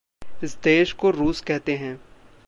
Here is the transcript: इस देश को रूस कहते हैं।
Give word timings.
इस 0.43 0.57
देश 0.63 0.93
को 0.93 1.09
रूस 1.09 1.41
कहते 1.41 1.75
हैं। 1.75 2.01